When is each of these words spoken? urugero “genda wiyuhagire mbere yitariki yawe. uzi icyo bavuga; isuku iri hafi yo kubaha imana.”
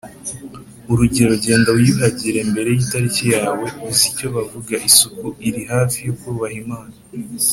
urugero 0.91 1.33
“genda 1.43 1.69
wiyuhagire 1.77 2.39
mbere 2.51 2.69
yitariki 2.77 3.25
yawe. 3.35 3.65
uzi 3.87 4.03
icyo 4.11 4.27
bavuga; 4.35 4.73
isuku 4.89 5.25
iri 5.47 5.61
hafi 5.71 5.97
yo 6.07 6.13
kubaha 6.19 6.55
imana.” 6.63 6.93